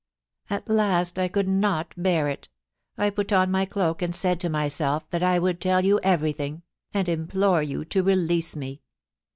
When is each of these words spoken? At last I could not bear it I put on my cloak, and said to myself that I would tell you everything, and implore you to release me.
At 0.49 0.67
last 0.67 1.19
I 1.19 1.27
could 1.27 1.47
not 1.47 1.93
bear 1.95 2.27
it 2.27 2.49
I 2.97 3.11
put 3.11 3.31
on 3.31 3.51
my 3.51 3.65
cloak, 3.65 4.01
and 4.01 4.15
said 4.15 4.39
to 4.39 4.49
myself 4.49 5.07
that 5.11 5.21
I 5.21 5.37
would 5.37 5.61
tell 5.61 5.85
you 5.85 5.99
everything, 6.01 6.63
and 6.91 7.07
implore 7.07 7.61
you 7.61 7.85
to 7.85 8.01
release 8.01 8.55
me. 8.55 8.81